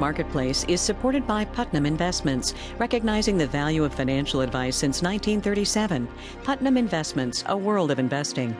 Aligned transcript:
Marketplace 0.00 0.64
is 0.66 0.80
supported 0.80 1.26
by 1.26 1.44
Putnam 1.44 1.84
Investments, 1.84 2.54
recognizing 2.78 3.36
the 3.36 3.46
value 3.46 3.84
of 3.84 3.92
financial 3.92 4.40
advice 4.40 4.74
since 4.74 5.02
1937. 5.02 6.08
Putnam 6.42 6.78
Investments, 6.78 7.44
a 7.46 7.56
world 7.56 7.90
of 7.90 7.98
investing. 7.98 8.56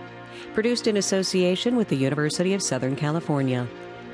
Produced 0.52 0.86
in 0.86 0.98
association 0.98 1.76
with 1.76 1.88
the 1.88 1.96
University 1.96 2.52
of 2.52 2.62
Southern 2.62 2.94
California. 2.94 3.66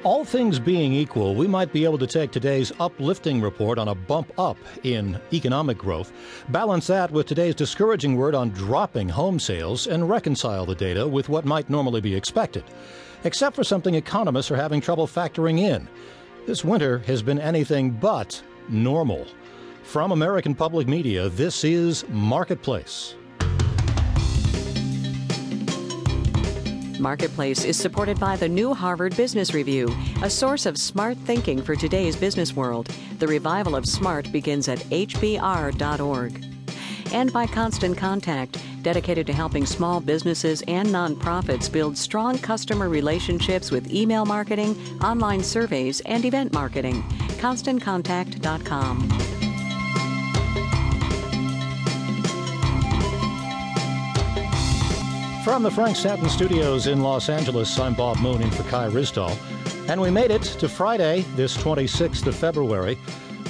All 0.04 0.24
things 0.24 0.60
being 0.60 0.92
equal, 0.92 1.34
we 1.34 1.48
might 1.48 1.72
be 1.72 1.82
able 1.82 1.98
to 1.98 2.06
take 2.06 2.30
today's 2.30 2.70
uplifting 2.78 3.42
report 3.42 3.76
on 3.76 3.88
a 3.88 3.94
bump 3.94 4.32
up 4.38 4.56
in 4.84 5.18
economic 5.32 5.76
growth, 5.76 6.12
balance 6.50 6.86
that 6.86 7.10
with 7.10 7.26
today's 7.26 7.56
discouraging 7.56 8.14
word 8.14 8.36
on 8.36 8.50
dropping 8.50 9.08
home 9.08 9.40
sales, 9.40 9.88
and 9.88 10.08
reconcile 10.08 10.64
the 10.64 10.76
data 10.76 11.08
with 11.08 11.28
what 11.28 11.44
might 11.44 11.68
normally 11.68 12.00
be 12.00 12.14
expected. 12.14 12.62
Except 13.24 13.56
for 13.56 13.64
something 13.64 13.96
economists 13.96 14.52
are 14.52 14.56
having 14.56 14.80
trouble 14.80 15.08
factoring 15.08 15.58
in. 15.58 15.88
This 16.46 16.64
winter 16.64 16.98
has 17.00 17.22
been 17.22 17.40
anything 17.40 17.90
but 17.90 18.40
normal. 18.68 19.26
From 19.82 20.12
American 20.12 20.54
Public 20.54 20.86
Media, 20.86 21.28
this 21.28 21.64
is 21.64 22.08
Marketplace. 22.08 23.16
Marketplace 27.00 27.64
is 27.64 27.76
supported 27.76 28.20
by 28.20 28.36
the 28.36 28.48
new 28.48 28.72
Harvard 28.74 29.16
Business 29.16 29.54
Review, 29.54 29.92
a 30.22 30.30
source 30.30 30.66
of 30.66 30.78
smart 30.78 31.16
thinking 31.18 31.60
for 31.60 31.74
today's 31.74 32.14
business 32.14 32.54
world. 32.54 32.86
The 33.18 33.26
revival 33.26 33.74
of 33.74 33.84
smart 33.84 34.30
begins 34.30 34.68
at 34.68 34.78
hbr.org. 34.78 36.55
And 37.16 37.32
by 37.32 37.46
Constant 37.46 37.96
Contact, 37.96 38.58
dedicated 38.82 39.26
to 39.28 39.32
helping 39.32 39.64
small 39.64 40.00
businesses 40.00 40.62
and 40.68 40.86
nonprofits 40.88 41.72
build 41.72 41.96
strong 41.96 42.36
customer 42.36 42.90
relationships 42.90 43.70
with 43.70 43.90
email 43.90 44.26
marketing, 44.26 44.76
online 45.00 45.42
surveys, 45.42 46.00
and 46.00 46.26
event 46.26 46.52
marketing. 46.52 47.02
ConstantContact.com. 47.38 49.08
From 55.42 55.62
the 55.62 55.70
Frank 55.70 55.96
Stanton 55.96 56.28
Studios 56.28 56.86
in 56.86 57.00
Los 57.00 57.30
Angeles, 57.30 57.78
I'm 57.78 57.94
Bob 57.94 58.18
Moon 58.18 58.42
in 58.42 58.50
for 58.50 58.64
Kai 58.64 58.90
Ryssdal. 58.90 59.34
And 59.88 60.02
we 60.02 60.10
made 60.10 60.30
it 60.30 60.42
to 60.42 60.68
Friday, 60.68 61.22
this 61.34 61.56
26th 61.56 62.26
of 62.26 62.36
February, 62.36 62.98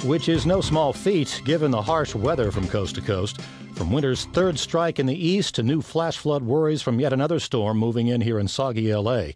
which 0.03 0.29
is 0.29 0.45
no 0.45 0.61
small 0.61 0.93
feat 0.93 1.41
given 1.45 1.71
the 1.71 1.81
harsh 1.81 2.13
weather 2.13 2.51
from 2.51 2.67
coast 2.67 2.95
to 2.95 3.01
coast. 3.01 3.41
From 3.73 3.91
winter's 3.91 4.25
third 4.25 4.57
strike 4.57 4.99
in 4.99 5.05
the 5.05 5.27
east 5.27 5.55
to 5.55 5.63
new 5.63 5.81
flash 5.81 6.17
flood 6.17 6.43
worries 6.43 6.81
from 6.81 6.99
yet 6.99 7.13
another 7.13 7.39
storm 7.39 7.77
moving 7.77 8.07
in 8.07 8.21
here 8.21 8.39
in 8.39 8.47
soggy 8.47 8.93
LA. 8.93 9.29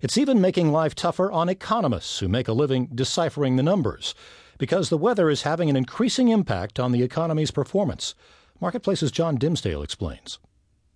It's 0.00 0.18
even 0.18 0.40
making 0.40 0.72
life 0.72 0.94
tougher 0.94 1.30
on 1.30 1.48
economists 1.48 2.18
who 2.18 2.28
make 2.28 2.48
a 2.48 2.52
living 2.52 2.88
deciphering 2.94 3.56
the 3.56 3.62
numbers, 3.62 4.14
because 4.58 4.88
the 4.88 4.98
weather 4.98 5.30
is 5.30 5.42
having 5.42 5.68
an 5.70 5.76
increasing 5.76 6.28
impact 6.28 6.78
on 6.78 6.92
the 6.92 7.02
economy's 7.02 7.50
performance. 7.50 8.14
Marketplace's 8.60 9.12
John 9.12 9.36
Dimsdale 9.36 9.82
explains. 9.82 10.38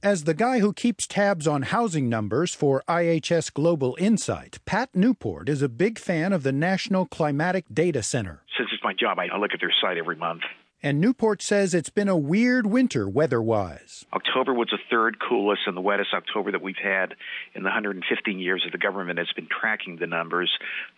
As 0.02 0.24
the 0.24 0.34
guy 0.34 0.58
who 0.58 0.72
keeps 0.72 1.06
tabs 1.06 1.46
on 1.46 1.62
housing 1.62 2.08
numbers 2.08 2.52
for 2.52 2.82
IHS 2.88 3.54
Global 3.54 3.96
Insight, 4.00 4.58
Pat 4.64 4.90
Newport 4.96 5.48
is 5.48 5.62
a 5.62 5.68
big 5.68 5.96
fan 5.96 6.32
of 6.32 6.42
the 6.42 6.50
National 6.50 7.06
Climatic 7.06 7.66
Data 7.72 8.02
Center. 8.02 8.42
Since 8.58 8.71
it's 8.82 8.84
my 8.84 8.94
job, 8.94 9.18
I 9.18 9.36
look 9.36 9.52
at 9.54 9.60
their 9.60 9.72
site 9.80 9.96
every 9.96 10.16
month. 10.16 10.42
And 10.84 11.00
Newport 11.00 11.42
says 11.42 11.74
it's 11.74 11.90
been 11.90 12.08
a 12.08 12.16
weird 12.16 12.66
winter 12.66 13.08
weather 13.08 13.40
wise. 13.40 14.04
October 14.12 14.52
was 14.52 14.66
the 14.72 14.78
third 14.90 15.18
coolest 15.20 15.62
and 15.66 15.76
the 15.76 15.80
wettest 15.80 16.12
October 16.12 16.50
that 16.50 16.60
we've 16.60 16.74
had 16.82 17.14
in 17.54 17.62
the 17.62 17.68
115 17.68 18.40
years 18.40 18.62
that 18.64 18.72
the 18.72 18.84
government 18.84 19.20
has 19.20 19.30
been 19.36 19.46
tracking 19.46 19.98
the 20.00 20.08
numbers. 20.08 20.50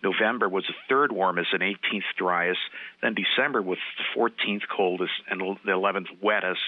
November 0.02 0.48
was 0.48 0.64
the 0.66 0.74
third 0.88 1.12
warmest 1.12 1.50
and 1.52 1.60
18th 1.60 2.08
driest. 2.16 2.60
Then 3.02 3.14
December 3.14 3.60
was 3.60 3.76
the 3.98 4.18
14th 4.18 4.62
coldest 4.74 5.12
and 5.28 5.38
the 5.66 5.72
11th 5.72 6.22
wettest. 6.22 6.62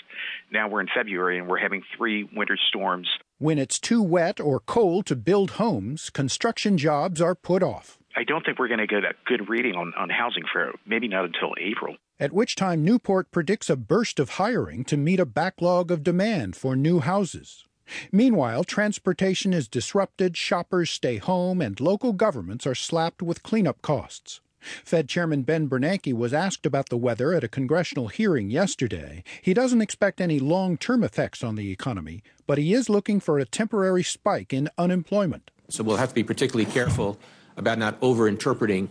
Now 0.52 0.68
we're 0.68 0.82
in 0.82 0.88
February 0.94 1.38
and 1.38 1.48
we're 1.48 1.56
having 1.56 1.84
three 1.96 2.28
winter 2.36 2.58
storms. 2.68 3.08
When 3.38 3.56
it's 3.56 3.78
too 3.78 4.02
wet 4.02 4.40
or 4.40 4.60
cold 4.60 5.06
to 5.06 5.16
build 5.16 5.52
homes, 5.52 6.10
construction 6.10 6.76
jobs 6.76 7.22
are 7.22 7.34
put 7.34 7.62
off. 7.62 7.98
I 8.16 8.24
don't 8.24 8.44
think 8.44 8.58
we're 8.58 8.68
going 8.68 8.80
to 8.80 8.86
get 8.86 9.04
a 9.04 9.12
good 9.26 9.48
reading 9.48 9.74
on, 9.74 9.92
on 9.96 10.08
housing 10.08 10.44
for 10.50 10.72
maybe 10.86 11.06
not 11.08 11.26
until 11.26 11.54
April 11.60 11.96
at 12.18 12.32
which 12.32 12.56
time 12.56 12.84
Newport 12.84 13.30
predicts 13.30 13.68
a 13.68 13.76
burst 13.76 14.18
of 14.18 14.30
hiring 14.30 14.84
to 14.84 14.96
meet 14.96 15.20
a 15.20 15.26
backlog 15.26 15.90
of 15.90 16.02
demand 16.02 16.56
for 16.56 16.74
new 16.74 17.00
houses. 17.00 17.64
Meanwhile, 18.10 18.64
transportation 18.64 19.52
is 19.52 19.68
disrupted, 19.68 20.36
shoppers 20.36 20.90
stay 20.90 21.18
home, 21.18 21.60
and 21.60 21.78
local 21.78 22.12
governments 22.12 22.66
are 22.66 22.74
slapped 22.74 23.22
with 23.22 23.42
cleanup 23.42 23.80
costs. 23.82 24.40
Fed 24.84 25.08
Chairman 25.08 25.42
Ben 25.42 25.68
Bernanke 25.68 26.12
was 26.12 26.34
asked 26.34 26.66
about 26.66 26.88
the 26.88 26.96
weather 26.96 27.32
at 27.32 27.44
a 27.44 27.48
congressional 27.48 28.08
hearing 28.08 28.50
yesterday. 28.50 29.22
He 29.40 29.54
doesn't 29.54 29.82
expect 29.82 30.20
any 30.20 30.40
long 30.40 30.76
term 30.76 31.04
effects 31.04 31.44
on 31.44 31.54
the 31.54 31.70
economy, 31.70 32.24
but 32.48 32.58
he 32.58 32.72
is 32.72 32.88
looking 32.88 33.20
for 33.20 33.38
a 33.38 33.44
temporary 33.44 34.02
spike 34.02 34.52
in 34.52 34.68
unemployment. 34.76 35.52
So 35.68 35.84
we'll 35.84 35.98
have 35.98 36.08
to 36.08 36.14
be 36.14 36.24
particularly 36.24 36.68
careful 36.68 37.18
about 37.56 37.78
not 37.78 38.00
overinterpreting 38.00 38.88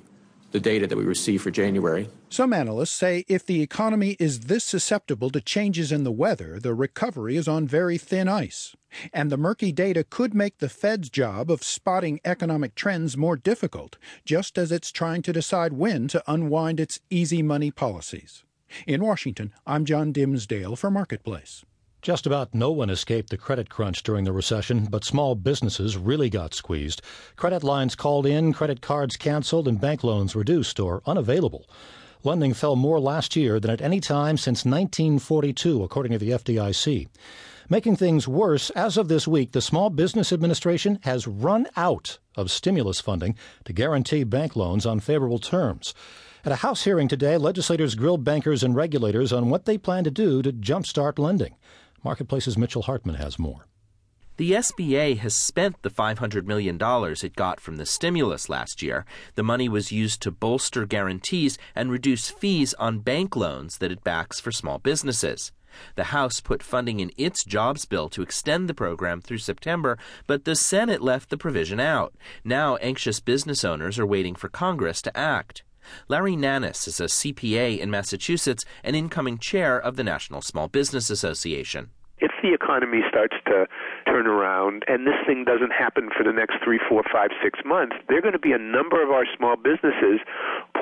the 0.52 0.60
data 0.60 0.88
that 0.88 0.98
we 0.98 1.04
receive 1.04 1.42
for 1.42 1.52
January. 1.52 2.10
Some 2.30 2.54
analysts 2.54 2.92
say 2.92 3.26
if 3.28 3.46
the 3.46 3.62
economy 3.62 4.16
is 4.20 4.42
this 4.42 4.64
susceptible 4.64 5.30
to 5.32 5.42
changes 5.42 5.92
in 5.92 6.06
the 6.06 6.14
weather, 6.14 6.60
the 6.60 6.74
recovery 6.74 7.36
is 7.36 7.48
on 7.48 7.68
very 7.68 7.98
thin 7.98 8.30
ice. 8.30 8.74
And 9.12 9.30
the 9.30 9.38
murky 9.38 9.74
data 9.74 10.06
could 10.06 10.34
make 10.34 10.60
the 10.60 10.70
Fed's 10.70 11.10
job 11.10 11.52
of 11.52 11.62
spotting 11.62 12.22
economic 12.24 12.74
trends 12.74 13.18
more 13.18 13.36
difficult, 13.36 13.98
just 14.24 14.58
as 14.58 14.72
it's 14.72 14.92
trying 14.92 15.22
to 15.24 15.34
decide 15.34 15.74
when 15.74 16.08
to 16.08 16.24
unwind 16.26 16.80
its 16.80 17.02
easy 17.10 17.42
money 17.42 17.72
policies. 17.72 18.46
In 18.88 19.04
Washington, 19.04 19.54
I'm 19.68 19.84
John 19.84 20.14
Dimsdale 20.14 20.78
for 20.78 20.90
Marketplace. 20.90 21.66
Just 22.06 22.28
about 22.28 22.54
no 22.54 22.70
one 22.70 22.92
escaped 22.92 23.32
the 23.32 23.36
credit 23.36 23.68
crunch 23.68 24.04
during 24.04 24.26
the 24.26 24.32
recession, 24.32 24.86
but 24.92 25.04
small 25.04 25.34
businesses 25.34 25.98
really 25.98 26.30
got 26.30 26.54
squeezed. 26.54 27.02
Credit 27.36 27.64
lines 27.64 27.96
called 27.96 28.28
in, 28.28 28.54
credit 28.54 28.80
cards 28.80 29.18
canceled, 29.18 29.68
and 29.68 29.82
bank 29.82 30.04
loans 30.04 30.36
reduced 30.36 30.80
or 30.80 31.02
unavailable. 31.08 31.66
Lending 32.24 32.54
fell 32.54 32.76
more 32.76 33.00
last 33.00 33.36
year 33.36 33.60
than 33.60 33.72
at 33.72 33.82
any 33.82 34.00
time 34.00 34.38
since 34.38 34.64
1942, 34.64 35.82
according 35.82 36.12
to 36.12 36.20
the 36.20 36.30
FDIC. 36.30 37.08
Making 37.70 37.96
things 37.96 38.28
worse, 38.28 38.70
as 38.76 38.98
of 38.98 39.08
this 39.08 39.28
week, 39.28 39.54
the 39.54 39.60
Small 39.60 39.90
Business 39.90 40.32
Administration 40.32 41.00
has 41.02 41.26
run 41.26 41.66
out 41.76 42.20
of 42.36 42.52
stimulus 42.52 43.02
funding 43.02 43.36
to 43.64 43.74
guarantee 43.74 44.24
bank 44.24 44.56
loans 44.56 44.86
on 44.86 45.00
favorable 45.00 45.40
terms. 45.40 45.96
At 46.44 46.52
a 46.52 46.58
House 46.58 46.84
hearing 46.84 47.08
today, 47.08 47.38
legislators 47.38 47.96
grilled 47.96 48.24
bankers 48.24 48.62
and 48.62 48.76
regulators 48.76 49.34
on 49.34 49.50
what 49.50 49.66
they 49.66 49.80
plan 49.80 50.04
to 50.04 50.12
do 50.12 50.44
to 50.44 50.54
jumpstart 50.54 51.18
lending. 51.18 51.56
Marketplace's 52.06 52.56
Mitchell 52.56 52.84
Hartman 52.84 53.16
has 53.16 53.40
more. 53.40 53.66
The 54.38 54.52
SBA 54.52 55.18
has 55.18 55.34
spent 55.34 55.82
the 55.82 55.90
$500 55.90 56.46
million 56.46 56.78
it 56.80 57.36
got 57.36 57.60
from 57.60 57.78
the 57.78 57.86
stimulus 57.88 58.48
last 58.48 58.84
year. 58.84 59.06
The 59.34 59.42
money 59.42 59.68
was 59.68 59.92
used 59.92 60.22
to 60.22 60.30
bolster 60.30 60.86
guarantees 60.86 61.58
and 61.74 61.90
reduce 61.90 62.30
fees 62.30 62.76
on 62.76 63.00
bank 63.00 63.36
loans 63.36 63.80
that 63.80 63.92
it 63.92 64.04
backs 64.04 64.40
for 64.40 64.52
small 64.52 64.78
businesses. 64.78 65.52
The 65.96 66.06
House 66.06 66.42
put 66.42 66.62
funding 66.62 67.00
in 67.00 67.12
its 67.18 67.44
jobs 67.44 67.86
bill 67.86 68.08
to 68.10 68.22
extend 68.22 68.70
the 68.70 68.76
program 68.76 69.20
through 69.20 69.40
September, 69.40 69.98
but 70.28 70.46
the 70.46 70.56
Senate 70.56 71.02
left 71.02 71.32
the 71.32 71.38
provision 71.38 71.80
out. 71.80 72.14
Now, 72.44 72.76
anxious 72.78 73.20
business 73.20 73.66
owners 73.66 73.98
are 73.98 74.06
waiting 74.06 74.36
for 74.36 74.48
Congress 74.48 75.02
to 75.02 75.18
act. 75.18 75.64
Larry 76.08 76.36
Nannes 76.36 76.88
is 76.88 77.00
a 77.00 77.06
CPA 77.06 77.80
in 77.80 77.90
Massachusetts 77.90 78.66
and 78.84 78.96
incoming 78.96 79.38
chair 79.38 79.80
of 79.80 79.96
the 79.96 80.04
National 80.04 80.42
Small 80.42 80.68
Business 80.68 81.10
Association. 81.10 81.90
If 82.20 82.32
the 82.42 82.54
economy 82.54 83.02
starts 83.10 83.36
to 83.48 83.68
turn 84.08 84.28
around 84.28 84.84
and 84.88 85.06
this 85.06 85.16
thing 85.28 85.44
doesn't 85.44 85.72
happen 85.72 86.10
for 86.16 86.24
the 86.24 86.32
next 86.32 86.56
three, 86.64 86.80
four, 86.88 87.04
five, 87.12 87.30
six 87.44 87.60
months, 87.66 87.96
there 88.08 88.18
are 88.18 88.22
going 88.22 88.34
to 88.34 88.40
be 88.40 88.54
a 88.54 88.58
number 88.58 89.04
of 89.04 89.12
our 89.12 89.26
small 89.38 89.58
businesses 89.58 90.20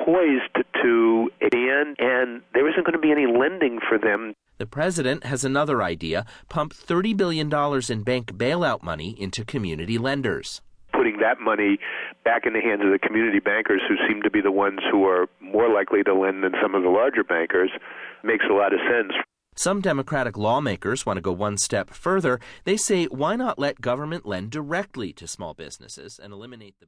poised 0.04 0.64
to 0.82 1.30
expand, 1.40 1.96
and 1.98 2.42
there 2.52 2.68
isn't 2.68 2.84
going 2.84 2.92
to 2.92 2.98
be 2.98 3.10
any 3.10 3.26
lending 3.26 3.80
for 3.88 3.98
them. 3.98 4.34
The 4.58 4.66
president 4.66 5.24
has 5.24 5.44
another 5.44 5.82
idea 5.82 6.24
pump 6.48 6.72
$30 6.72 7.16
billion 7.16 7.52
in 7.90 8.02
bank 8.04 8.32
bailout 8.32 8.82
money 8.82 9.16
into 9.20 9.44
community 9.44 9.98
lenders 9.98 10.60
putting 10.94 11.18
that 11.18 11.40
money 11.40 11.78
back 12.24 12.46
in 12.46 12.52
the 12.52 12.60
hands 12.60 12.82
of 12.84 12.90
the 12.90 12.98
community 12.98 13.38
bankers 13.38 13.82
who 13.86 13.96
seem 14.08 14.22
to 14.22 14.30
be 14.30 14.40
the 14.40 14.50
ones 14.50 14.80
who 14.90 15.04
are 15.04 15.28
more 15.40 15.72
likely 15.72 16.02
to 16.02 16.14
lend 16.14 16.42
than 16.42 16.52
some 16.62 16.74
of 16.74 16.82
the 16.82 16.88
larger 16.88 17.22
bankers 17.22 17.70
makes 18.22 18.46
a 18.50 18.54
lot 18.54 18.72
of 18.72 18.80
sense. 18.90 19.12
Some 19.56 19.80
Democratic 19.80 20.36
lawmakers 20.36 21.06
want 21.06 21.16
to 21.16 21.20
go 21.20 21.30
one 21.30 21.58
step 21.58 21.90
further. 21.90 22.40
They 22.64 22.76
say, 22.76 23.04
why 23.04 23.36
not 23.36 23.56
let 23.56 23.80
government 23.80 24.26
lend 24.26 24.50
directly 24.50 25.12
to 25.12 25.28
small 25.28 25.54
businesses 25.54 26.18
and 26.20 26.32
eliminate 26.32 26.74
the 26.80 26.82